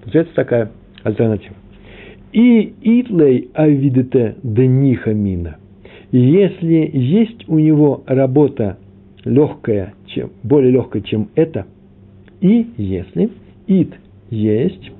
[0.00, 0.70] получается такая
[1.02, 1.56] альтернатива.
[2.32, 5.56] И итлей авидете дениха мина.
[6.12, 8.78] Если есть у него работа
[9.24, 11.66] легкая, чем, более легкая, чем это,
[12.40, 13.30] и если
[13.66, 13.92] ит
[14.30, 14.92] есть,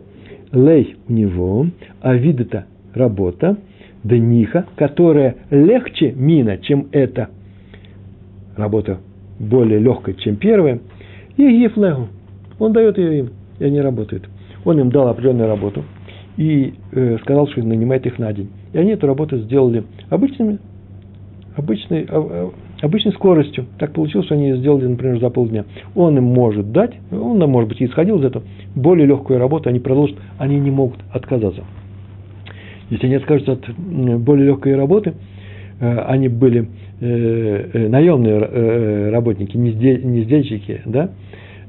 [0.51, 1.67] лей у него,
[2.01, 3.57] авидета работа,
[4.03, 7.29] дениха, которая легче мина, чем это,
[8.57, 8.99] работа
[9.39, 10.81] более легкая, чем первая,
[11.37, 12.09] и гифлегу,
[12.59, 14.29] он дает ее им, и они работают.
[14.65, 15.85] Он им дал определенную работу
[16.37, 18.49] и э, сказал, что нанимает их на день.
[18.73, 20.59] И они эту работу сделали обычными,
[21.57, 22.51] обычной, а, а,
[22.83, 23.67] обычной скоростью.
[23.79, 25.65] Так получилось, что они ее сделали, например, за полдня.
[25.95, 30.17] Он им может дать, он, может быть, исходил из этого, более легкую работу они продолжат,
[30.39, 31.63] они не могут отказаться.
[32.91, 33.71] Если они откажутся от
[34.21, 35.15] более легкой работы,
[35.81, 36.69] э, они были
[37.01, 41.11] наемные работники, не сдельщики, да,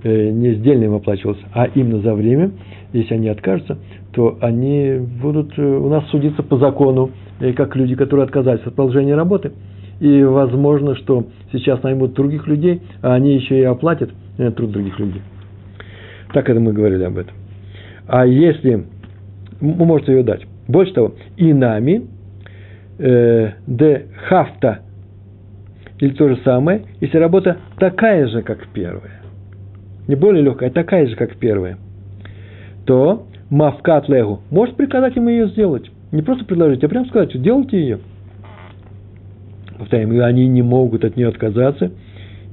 [0.03, 2.51] не сдельно им оплачивался, а именно за время,
[2.93, 3.77] если они откажутся,
[4.13, 7.11] то они будут у нас судиться по закону,
[7.55, 9.51] как люди, которые отказались от продолжения работы.
[9.99, 14.09] И возможно, что сейчас наймут других людей, а они еще и оплатят
[14.55, 15.21] труд других людей.
[16.33, 17.35] Так это мы говорили об этом.
[18.07, 18.85] А если,
[19.59, 20.47] вы можете ее дать.
[20.67, 22.03] Больше того, и нами,
[22.97, 24.79] э, де хафта,
[25.99, 29.21] или то же самое, если работа такая же, как первая,
[30.07, 31.77] не более легкая, а такая же, как первая,
[32.85, 35.89] то мавкат легу может приказать ему ее сделать.
[36.11, 37.99] Не просто предложить, а прям сказать, делайте ее.
[39.77, 41.91] Повторяем, они не могут от нее отказаться,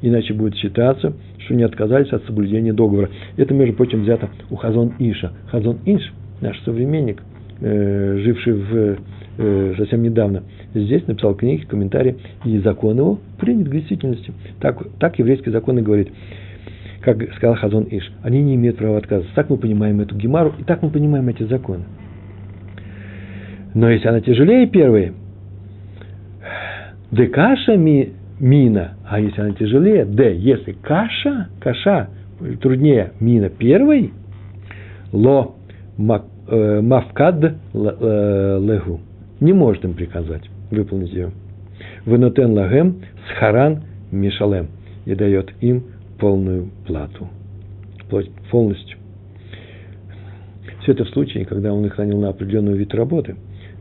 [0.03, 3.09] иначе будет считаться, что не отказались от соблюдения договора.
[3.37, 5.33] Это, между прочим, взято у Хазон Иша.
[5.51, 7.23] Хазон Иш, наш современник–
[7.61, 8.99] живший в,
[9.39, 10.43] э, совсем недавно,
[10.75, 14.33] здесь написал книги, комментарии, и закон его принят к действительности.
[14.61, 16.11] Так, так еврейский закон и говорит,
[17.01, 19.33] как сказал Хазон Иш, они не имеют права отказаться.
[19.35, 21.85] Так мы понимаем эту гемару, и так мы понимаем эти законы.
[23.75, 25.13] Но если она тяжелее первой,
[27.11, 32.09] де каша ми, мина, а если она тяжелее, де, если каша, каша
[32.61, 34.13] труднее мина первой,
[35.13, 35.55] ло
[35.97, 39.01] мак Э, мавкад э, легу.
[39.41, 41.31] Не может им приказать выполнить ее.
[42.05, 44.69] Вынутен лагем схаран мишалем.
[45.05, 45.85] И дает им
[46.19, 47.29] полную плату.
[48.51, 48.99] Полностью.
[50.83, 53.37] Все это в случае, когда он их нанял на определенный вид работы.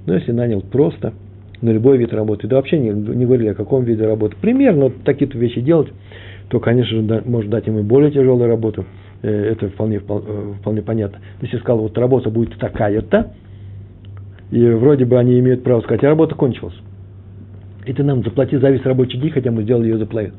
[0.05, 1.13] Но если нанял просто,
[1.61, 5.03] на любой вид работы, да вообще не, не говорили о каком виде работы, примерно вот
[5.03, 5.89] такие-то вещи делать,
[6.49, 11.19] то, конечно же, может дать ему более тяжелую работу– Э, это вполне, э, вполне понятно.
[11.19, 13.33] То есть я сказал, вот работа будет такая-то,
[14.51, 16.75] и вроде бы они имеют право сказать, а работа кончилась.
[17.85, 20.35] И ты нам заплати за весь рабочий день, хотя мы сделали ее за половину.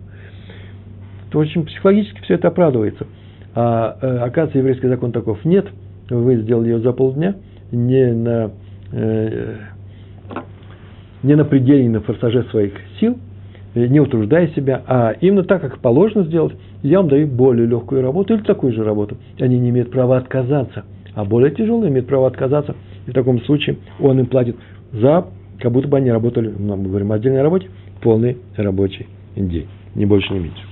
[1.30, 3.06] То очень психологически все это оправдывается.
[3.54, 5.66] А э, оказывается, еврейский закон таков нет.
[6.08, 7.36] Вы сделали ее за полдня,
[7.72, 8.52] не на,
[8.92, 9.54] э,
[11.22, 13.18] не на пределе, на форсаже своих сил,
[13.76, 18.34] не утруждая себя, а именно так, как положено сделать, я вам даю более легкую работу
[18.34, 19.18] или такую же работу.
[19.38, 22.74] Они не имеют права отказаться, а более тяжелые имеют право отказаться.
[23.06, 24.56] И в таком случае он им платит
[24.92, 25.26] за,
[25.60, 27.68] как будто бы они работали, мы говорим отдельной работе,
[28.00, 29.06] полный рабочий
[29.36, 30.62] день, не больше, не меньше.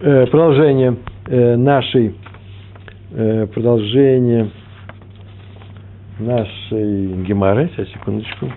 [0.00, 2.14] Э, продолжение э, нашей,
[3.12, 4.50] э, продолжение
[6.18, 7.70] нашей гемары.
[7.76, 8.48] Сейчас, секундочку.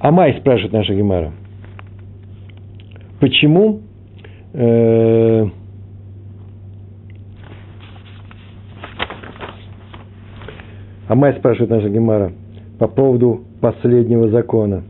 [0.00, 1.30] Амай спрашивает наша Гемара.
[3.20, 3.80] Почему
[4.54, 5.46] э,
[11.06, 12.32] Амай спрашивает наша Гемара
[12.78, 14.84] по поводу последнего закона.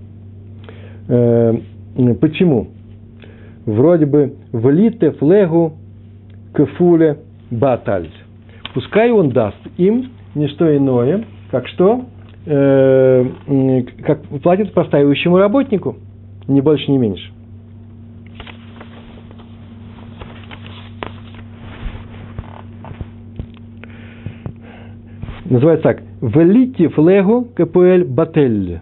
[1.08, 1.54] Э,
[2.20, 2.68] почему?
[3.66, 5.72] Вроде бы влите флегу
[6.54, 7.18] кефуле
[7.50, 8.12] батальс.
[8.74, 12.04] Пускай он даст им не что иное, как что?
[12.46, 13.26] Э,
[14.02, 15.96] как платит простаивающему работнику,
[16.48, 17.30] ни больше, ни меньше.
[25.50, 26.02] Называется так.
[26.22, 28.80] Велити флегу КПЛ батель.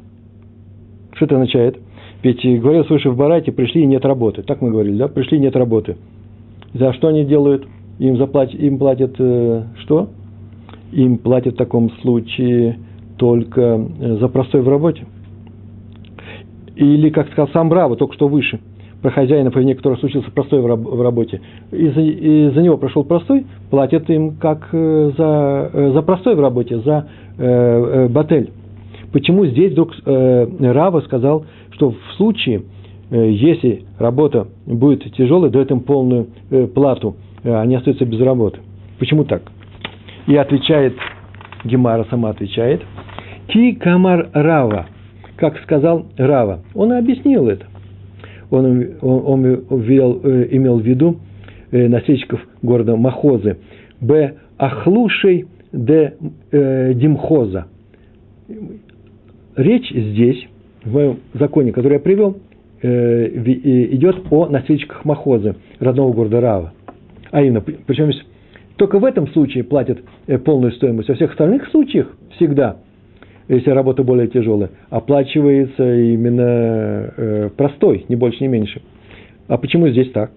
[1.15, 1.79] Что это означает?
[2.23, 4.43] Ведь говорил свыше в Барате, пришли и нет работы.
[4.43, 5.09] Так мы говорили, да?
[5.09, 5.97] Пришли и нет работы.
[6.75, 7.67] За что они делают?
[7.99, 10.11] Им, заплатят, им платят э, что?
[10.93, 12.79] Им платят в таком случае
[13.19, 13.61] только
[14.01, 15.05] э, за простой в работе.
[16.77, 18.61] Или, как сказал сам Браво, только что выше,
[19.03, 21.41] про хозяина, по вине которого случился простой в работе.
[21.73, 26.37] И за, и за него прошел простой, платят им как э, за, э, за простой
[26.37, 28.51] в работе, за э, батель.
[29.12, 32.62] Почему здесь вдруг э, Рава сказал, что в случае,
[33.11, 38.59] э, если работа будет тяжелой, дает им полную э, плату, э, они остаются без работы.
[39.01, 39.43] Почему так?
[40.29, 40.95] И отвечает,
[41.64, 42.83] Гемара сама отвечает–
[43.49, 44.88] Ки камар Рава,
[45.36, 46.61] как сказал Рава.
[46.74, 47.64] Он объяснил это.
[48.51, 51.16] Он, он, он ввел, э, имел в виду
[51.70, 53.57] э, насельщиков города Махозы.
[54.01, 54.34] Б.
[54.59, 56.14] Ахлушей де
[56.51, 57.66] э, Димхоза.
[59.57, 60.46] Речь здесь,
[60.84, 62.36] в моем законе, который я привел,
[62.82, 63.28] э,
[63.94, 66.72] идет о насельщиках Махозы, родного города Рава.
[67.30, 68.11] А именно, причем
[68.76, 72.76] только в этом случае платят э, полную стоимость, во всех остальных случаях всегда–
[73.49, 78.82] если работа более тяжелая, оплачивается именно э, простой, не больше, не меньше.
[79.49, 80.30] А почему здесь так?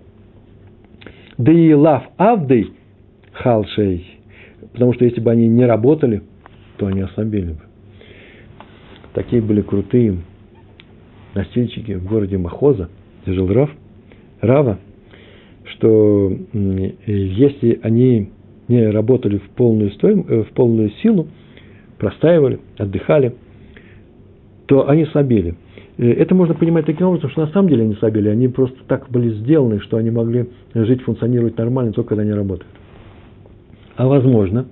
[1.38, 2.72] Да и лав авдей
[3.34, 4.06] халшей.
[4.72, 6.22] Потому что если бы они не работали,
[6.78, 7.60] то они ослабели бы.
[9.14, 10.18] Такие были крутые
[11.36, 12.90] носильщики в городе Махоза,
[13.24, 13.72] где жил Рав,
[14.40, 14.80] Рава,
[15.66, 18.32] что если они
[18.70, 21.28] не работали в полную, стоим, э, в полную силу–
[22.02, 23.36] простаивали, отдыхали,
[24.66, 25.54] то они слабели.
[26.00, 29.30] Это можно понимать таким образом, что на самом деле они слабели, они просто так были
[29.36, 32.68] сделаны, что они могли жить, функционировать нормально, только когда они работают.
[33.98, 34.66] А возможно,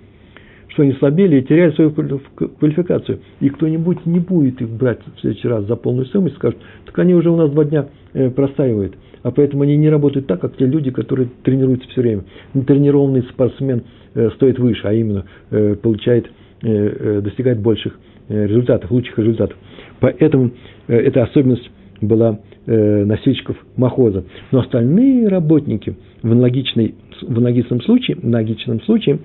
[0.69, 3.19] что они слабели и теряли свою квалификацию.
[3.41, 7.13] И кто-нибудь не будет их брать в следующий раз за полную стоимость, скажет, так они
[7.13, 8.95] уже у нас два дня э, простаивают.
[9.21, 12.23] А поэтому они не работают так, как те люди, которые тренируются все время.
[12.65, 13.84] Тренированный спортсмен
[14.15, 16.32] э, стоит выше, а именно э, получает
[16.62, 17.97] Э, э, достигать больших
[18.28, 19.55] э, результатов, лучших результатов.
[20.01, 20.51] Поэтому
[20.88, 21.70] эта особенность
[22.01, 24.26] была носильщиков Махоза.
[24.51, 29.20] Но остальные работники в, аналогичной, в аналогичном случае, в аналогичном случае,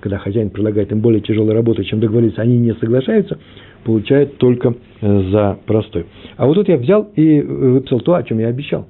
[0.00, 3.38] когда хозяин предлагает им более тяжелую работу, чем договорились, они не соглашаются,
[3.84, 6.06] получают только за простой.
[6.36, 8.86] А вот тут я взял и выписал то, о чем я обещал.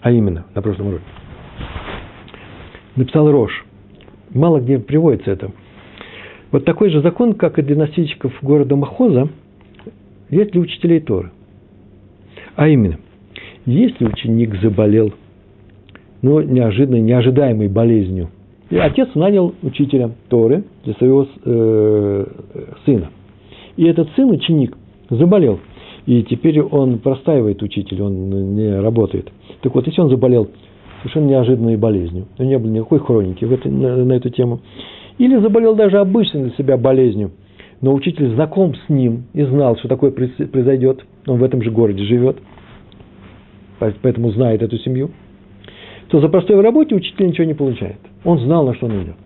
[0.00, 1.04] А именно, на прошлом уроке.
[2.94, 3.64] Написал Рош.
[4.30, 5.50] Мало где приводится это.
[6.50, 9.28] Вот такой же закон, как и для носильщиков города Махоза,
[10.30, 11.30] есть для учителей Торы.
[12.56, 12.98] А именно,
[13.66, 15.12] если ученик заболел,
[16.22, 18.30] ну, неожиданной, неожидаемой болезнью,
[18.70, 22.26] и отец нанял учителя Торы для своего э,
[22.84, 23.10] сына.
[23.76, 24.76] И этот сын, ученик,
[25.08, 25.60] заболел.
[26.06, 29.30] И теперь он простаивает учитель, он не работает.
[29.62, 30.48] Так вот, если он заболел
[31.00, 34.60] совершенно неожиданной болезнью, но не было никакой хроники в этой, на, на эту тему,
[35.18, 37.32] или заболел даже обычной для себя болезнью,
[37.80, 42.04] но учитель знаком с ним и знал, что такое произойдет, он в этом же городе
[42.04, 42.38] живет,
[43.78, 45.10] поэтому знает эту семью,
[46.08, 47.98] то за простой в работе учитель ничего не получает.
[48.24, 49.16] Он знал, на что он идет.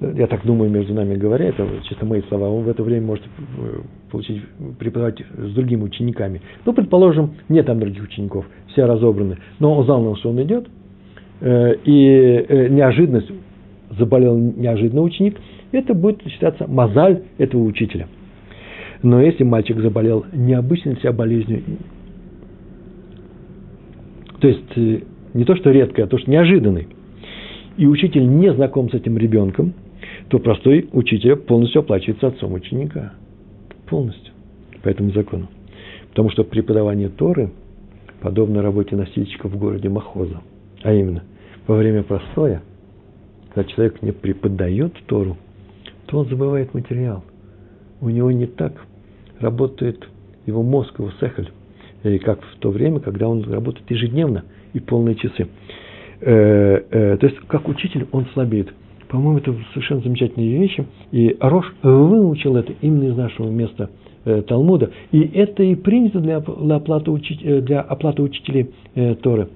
[0.00, 3.24] Я так думаю, между нами говоря, это чисто мои слова, он в это время может
[3.24, 3.80] э,
[4.12, 4.40] получить,
[4.78, 6.40] преподавать с другими учениками.
[6.64, 10.68] Ну, предположим, нет там других учеников, все разобраны, но он знал, на что он идет,
[11.40, 13.32] э, и э, неожиданность
[13.96, 15.36] заболел неожиданно ученик,
[15.72, 18.08] это будет считаться мозаль этого учителя.
[19.02, 21.62] Но если мальчик заболел необычной для себя болезнью,
[24.40, 25.00] то есть э,
[25.34, 26.88] не то, что редкой, а то, что неожиданный,
[27.76, 29.74] и учитель не знаком с этим ребенком,
[30.28, 33.12] то простой учитель полностью оплачивается отцом ученика.
[33.88, 34.32] Полностью.
[34.82, 35.48] По этому закону.
[36.10, 37.50] Потому что преподавание Торы
[38.20, 40.40] подобно работе носильщика в городе Махоза.
[40.82, 41.22] А именно,
[41.66, 42.62] во время простоя,
[43.54, 45.36] когда человек не преподает Тору,
[46.06, 47.24] то он забывает материал.
[48.00, 48.72] У него не так
[49.40, 50.08] работает
[50.46, 51.50] его мозг, его сехаль,
[52.24, 55.48] как в то время, когда он работает ежедневно и полные часы.
[56.20, 58.72] Э, э, то есть, как учитель, он слабеет.
[59.08, 60.86] По-моему, это совершенно замечательные вещи.
[61.12, 63.90] И Рош выучил это именно из нашего места
[64.24, 64.90] э, Талмуда.
[65.12, 68.70] И это и принято для, оплаты, учить, для оплаты учителей
[69.22, 69.48] Торы.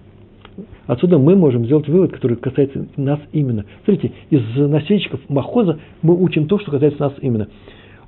[0.87, 3.64] Отсюда мы можем сделать вывод, который касается нас именно.
[3.85, 7.49] Смотрите, из носильщиков Махоза мы учим то, что касается нас именно.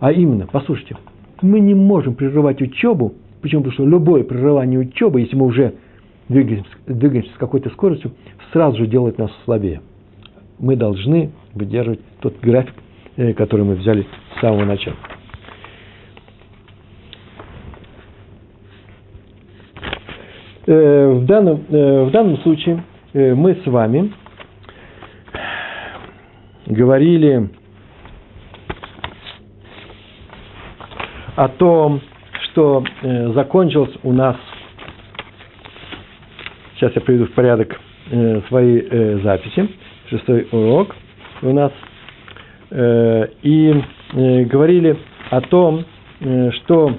[0.01, 0.97] А именно, послушайте,
[1.41, 3.62] мы не можем прерывать учебу, почему?
[3.62, 5.75] Потому что любое прерывание учебы, если мы уже
[6.29, 8.12] двигаемся, двигаемся с какой-то скоростью,
[8.53, 9.81] сразу же делает нас слабее.
[10.59, 12.75] Мы должны выдерживать тот график,
[13.16, 14.07] э, который мы взяли
[14.37, 14.97] с самого начала.
[14.97, 15.14] Э,
[20.66, 24.12] в данном, э, в данном случае мы с вами
[26.66, 27.48] говорили
[31.36, 32.00] о том,
[32.50, 32.82] что
[33.34, 34.36] закончился у нас
[36.84, 39.68] Сейчас я приведу в порядок э, свои э, записи.
[40.10, 40.94] Шестой урок
[41.40, 41.72] у нас.
[42.70, 43.72] Э, и
[44.12, 44.98] э, говорили
[45.30, 45.84] о том,
[46.20, 46.94] э, что...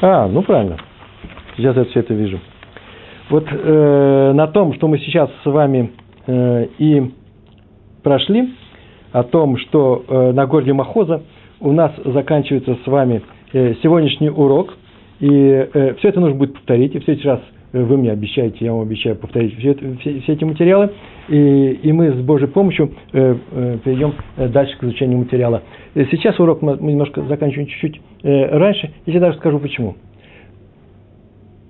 [0.00, 0.76] А, ну правильно.
[1.56, 2.38] Сейчас я все это вижу.
[3.30, 5.92] Вот э, на том, что мы сейчас с вами
[6.26, 7.10] э, и
[8.02, 8.54] прошли,
[9.12, 11.22] о том, что э, на городе Махоза
[11.60, 13.22] у нас заканчивается с вами
[13.52, 14.74] э, сегодняшний урок–
[15.20, 17.40] и э, все это нужно будет повторить, и в следующий раз
[17.72, 20.90] вы мне обещаете, я вам обещаю повторить все, все, все эти материалы,
[21.28, 25.62] и, и мы с Божьей помощью э, э, перейдем э, дальше к изучению материала.
[25.94, 29.96] Э, сейчас урок мы немножко заканчиваем чуть-чуть э, раньше, я тебе даже скажу почему.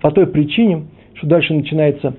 [0.00, 0.84] По той причине,
[1.14, 2.14] что дальше начинается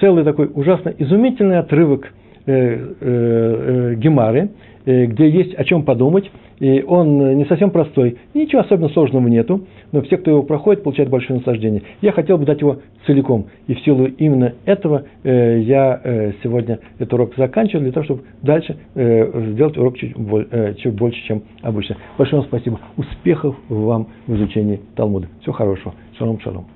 [0.00, 2.12] целый такой ужасно изумительный отрывок
[2.46, 4.50] э, э, э, Гемары,
[4.86, 6.30] э, где есть о чем подумать,
[6.64, 11.10] и он не совсем простой, ничего особенно сложного нету, но все, кто его проходит, получают
[11.10, 11.82] большое наслаждение.
[12.00, 16.78] Я хотел бы дать его целиком, и в силу именно этого э, я э, сегодня
[16.98, 21.42] этот урок заканчиваю, для того, чтобы дальше э, сделать урок чуть, э, чуть больше, чем
[21.60, 21.98] обычно.
[22.16, 22.80] Большое вам спасибо.
[22.96, 25.28] Успехов вам в изучении Талмуда.
[25.42, 25.94] Всего хорошего.
[26.16, 26.73] Шалом, шалом.